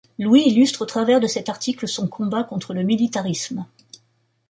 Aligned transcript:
Louis 0.17 0.45
illustre 0.47 0.81
au 0.81 0.85
travers 0.87 1.19
de 1.19 1.27
cet 1.27 1.47
article 1.47 1.87
son 1.87 2.07
combat 2.07 2.43
contre 2.43 2.73
le 2.73 2.81
militarisme. 2.81 3.67